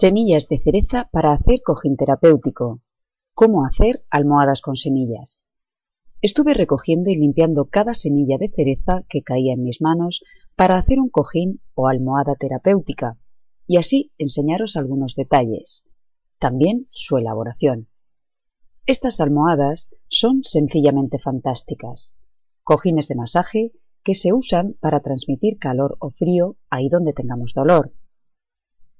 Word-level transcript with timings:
Semillas 0.00 0.46
de 0.46 0.60
cereza 0.60 1.08
para 1.10 1.32
hacer 1.32 1.60
cojín 1.64 1.96
terapéutico. 1.96 2.82
¿Cómo 3.34 3.66
hacer 3.66 4.04
almohadas 4.10 4.60
con 4.60 4.76
semillas? 4.76 5.42
Estuve 6.22 6.54
recogiendo 6.54 7.10
y 7.10 7.16
limpiando 7.16 7.64
cada 7.64 7.94
semilla 7.94 8.36
de 8.38 8.48
cereza 8.48 9.02
que 9.08 9.24
caía 9.24 9.54
en 9.54 9.64
mis 9.64 9.82
manos 9.82 10.22
para 10.54 10.76
hacer 10.76 11.00
un 11.00 11.08
cojín 11.08 11.60
o 11.74 11.88
almohada 11.88 12.36
terapéutica 12.36 13.18
y 13.66 13.76
así 13.76 14.12
enseñaros 14.18 14.76
algunos 14.76 15.16
detalles. 15.16 15.82
También 16.38 16.86
su 16.92 17.16
elaboración. 17.16 17.88
Estas 18.86 19.18
almohadas 19.20 19.88
son 20.06 20.44
sencillamente 20.44 21.18
fantásticas. 21.18 22.14
Cojines 22.62 23.08
de 23.08 23.16
masaje 23.16 23.72
que 24.04 24.14
se 24.14 24.32
usan 24.32 24.76
para 24.78 25.00
transmitir 25.00 25.58
calor 25.58 25.96
o 25.98 26.10
frío 26.10 26.56
ahí 26.70 26.88
donde 26.88 27.14
tengamos 27.14 27.52
dolor 27.52 27.92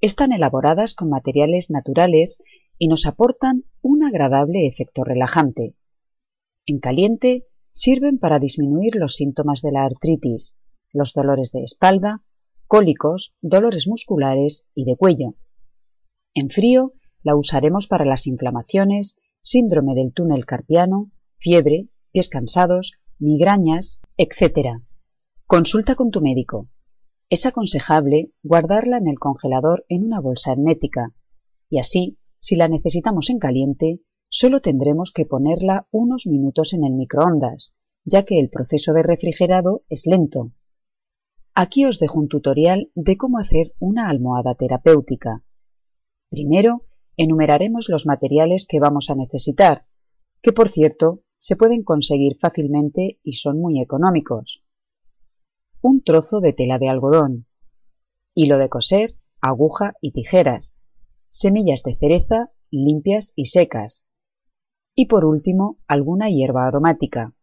están 0.01 0.33
elaboradas 0.33 0.95
con 0.95 1.09
materiales 1.09 1.71
naturales 1.71 2.43
y 2.79 2.89
nos 2.89 3.07
aportan 3.07 3.65
un 3.83 4.05
agradable 4.05 4.67
efecto 4.67 5.05
relajante. 5.05 5.75
En 6.67 6.79
caliente 6.79 7.47
sirven 7.73 8.19
para 8.19 8.39
disminuir 8.39 8.97
los 8.97 9.17
síntomas 9.17 9.63
de 9.63 9.73
la 9.73 9.85
artritis, 9.85 10.57
los 10.93 11.13
dolores 11.13 11.51
de 11.53 11.63
espalda, 11.63 12.23
cólicos, 12.67 13.35
dolores 13.41 13.89
musculares 13.89 14.67
y 14.75 14.85
de 14.85 14.97
cuello. 14.97 15.35
En 16.35 16.51
frío 16.51 16.93
la 17.23 17.35
usaremos 17.35 17.87
para 17.87 18.05
las 18.05 18.27
inflamaciones, 18.27 19.19
síndrome 19.41 19.95
del 19.95 20.13
túnel 20.13 20.45
carpiano, 20.45 21.11
fiebre, 21.39 21.89
pies 22.13 22.29
cansados, 22.29 22.93
migrañas, 23.19 24.01
etc. 24.17 24.81
Consulta 25.47 25.95
con 25.95 26.11
tu 26.11 26.21
médico. 26.21 26.69
Es 27.31 27.45
aconsejable 27.45 28.33
guardarla 28.43 28.97
en 28.97 29.07
el 29.07 29.19
congelador 29.19 29.85
en 29.89 30.05
una 30.05 30.19
bolsa 30.19 30.53
hermética, 30.53 31.13
y 31.69 31.79
así, 31.79 32.19
si 32.41 32.57
la 32.57 32.69
necesitamos 32.69 33.29
en 33.29 33.39
caliente, 33.39 34.01
solo 34.31 34.63
tendremos 34.63 35.13
que 35.13 35.27
ponerla 35.27 35.87
unos 35.91 36.27
minutos 36.27 36.73
en 36.73 36.85
el 36.85 36.95
microondas, 36.95 37.75
ya 38.05 38.25
que 38.25 38.41
el 38.41 38.49
proceso 38.49 38.95
de 38.95 39.03
refrigerado 39.03 39.83
es 39.91 40.07
lento. 40.07 40.53
Aquí 41.55 41.85
os 41.85 41.99
dejo 41.99 42.19
un 42.19 42.29
tutorial 42.29 42.91
de 42.95 43.19
cómo 43.19 43.39
hacer 43.39 43.75
una 43.79 44.09
almohada 44.09 44.55
terapéutica. 44.55 45.45
Primero, 46.31 46.87
enumeraremos 47.19 47.91
los 47.91 48.07
materiales 48.07 48.65
que 48.67 48.81
vamos 48.81 49.11
a 49.11 49.15
necesitar, 49.15 49.85
que 50.41 50.53
por 50.53 50.71
cierto 50.71 51.25
se 51.37 51.57
pueden 51.57 51.83
conseguir 51.83 52.39
fácilmente 52.41 53.19
y 53.23 53.35
son 53.35 53.61
muy 53.61 53.83
económicos 53.83 54.63
un 55.81 56.03
trozo 56.03 56.41
de 56.41 56.53
tela 56.53 56.79
de 56.79 56.89
algodón, 56.89 57.47
hilo 58.35 58.59
de 58.59 58.69
coser, 58.69 59.17
aguja 59.41 59.95
y 60.01 60.13
tijeras, 60.13 60.81
semillas 61.29 61.83
de 61.83 61.95
cereza 61.95 62.51
limpias 62.71 63.33
y 63.37 63.47
secas, 63.47 64.07
y 64.95 65.07
por 65.07 65.25
último 65.25 65.79
alguna 65.87 66.29
hierba 66.29 66.67
aromática. 66.67 67.35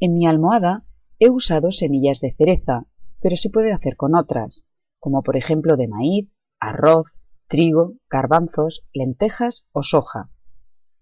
En 0.00 0.14
mi 0.14 0.26
almohada 0.26 0.84
he 1.18 1.30
usado 1.30 1.70
semillas 1.70 2.20
de 2.20 2.34
cereza, 2.34 2.86
pero 3.20 3.36
se 3.36 3.50
puede 3.50 3.72
hacer 3.72 3.96
con 3.96 4.16
otras, 4.16 4.66
como 4.98 5.22
por 5.22 5.36
ejemplo 5.36 5.76
de 5.76 5.88
maíz, 5.88 6.28
arroz, 6.60 7.14
trigo, 7.46 7.94
garbanzos, 8.10 8.84
lentejas 8.92 9.66
o 9.72 9.82
soja. 9.82 10.30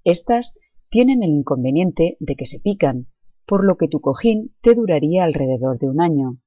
Estas 0.05 0.55
tienen 0.89 1.23
el 1.23 1.31
inconveniente 1.31 2.17
de 2.21 2.37
que 2.37 2.47
se 2.47 2.61
pican 2.61 3.09
por 3.47 3.65
lo 3.65 3.77
que 3.77 3.89
tu 3.89 4.01
cojín 4.01 4.55
te 4.61 4.75
duraría 4.75 5.25
alrededor 5.25 5.79
de 5.79 5.89
un 5.89 6.01
año, 6.01 6.39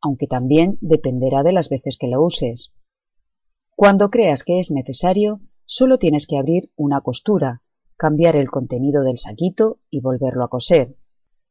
aunque 0.00 0.26
también 0.26 0.78
dependerá 0.80 1.42
de 1.42 1.52
las 1.52 1.68
veces 1.68 1.96
que 1.98 2.08
lo 2.08 2.22
uses. 2.22 2.72
Cuando 3.74 4.10
creas 4.10 4.44
que 4.44 4.60
es 4.60 4.70
necesario, 4.70 5.40
solo 5.64 5.98
tienes 5.98 6.26
que 6.26 6.38
abrir 6.38 6.70
una 6.76 7.00
costura, 7.00 7.62
cambiar 7.96 8.36
el 8.36 8.50
contenido 8.50 9.02
del 9.02 9.18
saquito 9.18 9.78
y 9.90 10.00
volverlo 10.00 10.44
a 10.44 10.48
coser. 10.48 10.96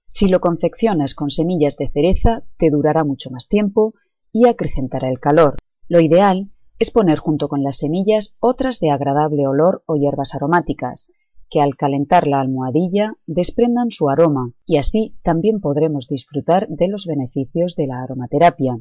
Si 0.06 0.28
lo 0.28 0.40
confeccionas 0.40 1.16
con 1.16 1.30
semillas 1.30 1.76
de 1.78 1.90
cereza, 1.90 2.44
te 2.58 2.70
durará 2.70 3.04
mucho 3.04 3.32
más 3.32 3.48
tiempo 3.48 3.94
y 4.32 4.48
acrecentará 4.48 5.10
el 5.10 5.20
calor. 5.20 5.58
Lo 5.88 6.00
ideal 6.00 6.52
es 6.80 6.92
poner 6.92 7.20
junto 7.20 7.48
con 7.48 7.64
las 7.64 7.78
semillas 7.78 8.36
otras 8.40 8.80
de 8.80 8.92
agradable 8.92 9.48
olor 9.48 9.84
o 9.86 9.96
hierbas 9.96 10.36
aromáticas, 10.36 11.10
que 11.54 11.62
al 11.62 11.76
calentar 11.76 12.26
la 12.26 12.42
almohadilla 12.42 13.14
desprendan 13.28 13.92
su 13.92 14.10
aroma 14.10 14.54
y 14.66 14.78
así 14.78 15.16
también 15.22 15.62
podremos 15.62 16.08
disfrutar 16.08 16.68
de 16.68 16.88
los 16.88 17.06
beneficios 17.06 17.76
de 17.76 17.86
la 17.86 18.02
aromaterapia. 18.02 18.80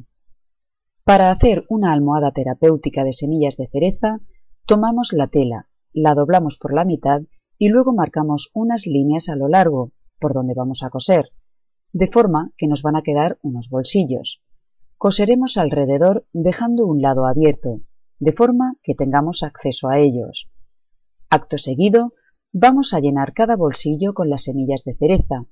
Para 1.03 1.29
hacer 1.29 1.65
una 1.69 1.93
almohada 1.93 2.31
terapéutica 2.31 3.03
de 3.03 3.13
semillas 3.13 3.57
de 3.57 3.67
cereza, 3.67 4.21
tomamos 4.65 5.13
la 5.13 5.27
tela, 5.27 5.69
la 5.91 6.15
doblamos 6.15 6.57
por 6.57 6.73
la 6.73 6.83
mitad 6.83 7.21
y 7.59 7.69
luego 7.69 7.93
marcamos 7.93 8.49
unas 8.55 8.87
líneas 8.87 9.29
a 9.29 9.35
lo 9.35 9.47
largo, 9.49 9.91
por 10.19 10.33
donde 10.33 10.55
vamos 10.55 10.81
a 10.81 10.89
coser, 10.89 11.29
de 11.91 12.07
forma 12.07 12.53
que 12.57 12.65
nos 12.65 12.81
van 12.81 12.95
a 12.95 13.03
quedar 13.03 13.37
unos 13.43 13.69
bolsillos. 13.69 14.41
Coseremos 14.97 15.57
alrededor 15.57 16.25
dejando 16.33 16.87
un 16.87 17.03
lado 17.03 17.27
abierto, 17.27 17.81
de 18.17 18.31
forma 18.31 18.77
que 18.81 18.95
tengamos 18.95 19.43
acceso 19.43 19.89
a 19.89 19.99
ellos. 19.99 20.49
Acto 21.29 21.59
seguido, 21.59 22.13
vamos 22.53 22.93
a 22.93 22.99
llenar 22.99 23.33
cada 23.33 23.55
bolsillo 23.55 24.13
con 24.13 24.29
las 24.29 24.43
semillas 24.43 24.83
de 24.85 24.95
cereza. 24.95 25.47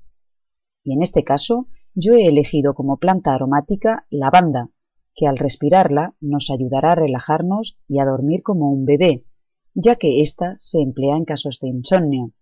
Y 0.84 0.94
en 0.94 1.02
este 1.02 1.24
caso 1.24 1.68
yo 1.96 2.14
he 2.14 2.28
elegido 2.28 2.76
como 2.76 2.98
planta 2.98 3.34
aromática 3.34 4.06
lavanda, 4.12 4.70
que 5.16 5.28
al 5.28 5.38
respirarla 5.38 6.16
nos 6.22 6.52
ayudará 6.52 6.94
a 6.94 6.96
relajarnos 6.96 7.78
y 7.88 8.00
a 8.00 8.06
dormir 8.06 8.44
como 8.44 8.72
un 8.72 8.86
bebé, 8.86 9.26
ya 9.74 9.96
que 9.96 10.22
ésta 10.22 10.58
se 10.60 10.80
emplea 10.80 11.18
en 11.18 11.26
casos 11.26 11.60
de 11.60 11.70
insomnio. 11.70 12.34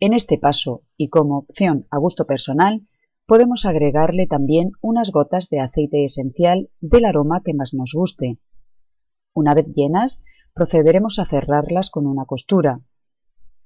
En 0.00 0.12
este 0.14 0.38
paso, 0.38 0.82
y 0.96 1.08
como 1.08 1.38
opción 1.38 1.86
a 1.90 1.98
gusto 1.98 2.24
personal, 2.24 2.86
podemos 3.26 3.66
agregarle 3.66 4.26
también 4.26 4.70
unas 4.80 5.10
gotas 5.10 5.50
de 5.50 5.60
aceite 5.60 6.04
esencial 6.04 6.70
del 6.80 7.04
aroma 7.04 7.42
que 7.44 7.52
más 7.52 7.74
nos 7.74 7.92
guste. 7.94 8.38
Una 9.34 9.54
vez 9.54 9.66
llenas, 9.74 10.22
procederemos 10.54 11.18
a 11.18 11.26
cerrarlas 11.26 11.90
con 11.90 12.06
una 12.06 12.24
costura, 12.24 12.80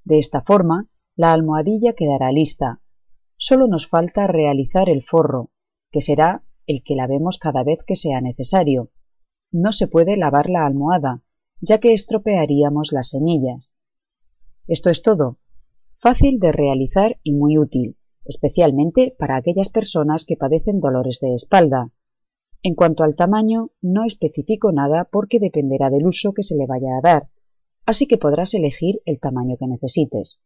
de 0.04 0.18
esta 0.18 0.42
forma, 0.42 0.88
la 1.16 1.32
almohadilla 1.32 1.92
quedará 1.92 2.32
lista. 2.32 2.80
Solo 3.36 3.66
nos 3.66 3.88
falta 3.88 4.26
realizar 4.26 4.88
el 4.88 5.02
forro, 5.02 5.50
que 5.90 6.00
será 6.00 6.44
el 6.66 6.82
que 6.84 6.94
lavemos 6.94 7.38
cada 7.38 7.64
vez 7.64 7.80
que 7.86 7.96
sea 7.96 8.20
necesario. 8.20 8.90
No 9.50 9.72
se 9.72 9.88
puede 9.88 10.16
lavar 10.16 10.48
la 10.48 10.66
almohada, 10.66 11.22
ya 11.60 11.78
que 11.78 11.92
estropearíamos 11.92 12.92
las 12.92 13.10
semillas. 13.10 13.74
Esto 14.66 14.90
es 14.90 15.02
todo. 15.02 15.38
Fácil 15.98 16.40
de 16.40 16.52
realizar 16.52 17.18
y 17.22 17.32
muy 17.32 17.58
útil, 17.58 17.96
especialmente 18.24 19.14
para 19.18 19.36
aquellas 19.36 19.68
personas 19.68 20.24
que 20.24 20.36
padecen 20.36 20.80
dolores 20.80 21.18
de 21.20 21.34
espalda. 21.34 21.90
En 22.62 22.74
cuanto 22.74 23.04
al 23.04 23.16
tamaño, 23.16 23.70
no 23.80 24.04
especifico 24.04 24.72
nada 24.72 25.04
porque 25.04 25.40
dependerá 25.40 25.90
del 25.90 26.06
uso 26.06 26.32
que 26.32 26.42
se 26.42 26.56
le 26.56 26.66
vaya 26.66 26.96
a 26.96 27.00
dar, 27.00 27.28
así 27.86 28.06
que 28.06 28.18
podrás 28.18 28.54
elegir 28.54 29.00
el 29.04 29.20
tamaño 29.20 29.56
que 29.58 29.66
necesites. 29.66 30.40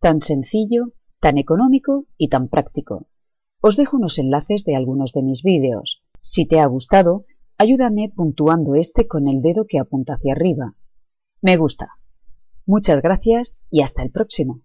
Tan 0.00 0.20
sencillo, 0.20 0.92
tan 1.20 1.38
económico 1.38 2.06
y 2.16 2.28
tan 2.28 2.48
práctico. 2.48 3.06
Os 3.60 3.76
dejo 3.76 3.96
unos 3.96 4.18
enlaces 4.18 4.64
de 4.64 4.76
algunos 4.76 5.12
de 5.12 5.22
mis 5.22 5.42
vídeos. 5.42 6.02
Si 6.20 6.46
te 6.46 6.60
ha 6.60 6.66
gustado, 6.66 7.24
ayúdame 7.58 8.10
puntuando 8.14 8.74
este 8.74 9.06
con 9.06 9.28
el 9.28 9.42
dedo 9.42 9.66
que 9.68 9.78
apunta 9.78 10.14
hacia 10.14 10.32
arriba. 10.32 10.74
Me 11.42 11.56
gusta. 11.56 11.90
Muchas 12.66 13.02
gracias 13.02 13.60
y 13.70 13.82
hasta 13.82 14.02
el 14.02 14.10
próximo. 14.10 14.62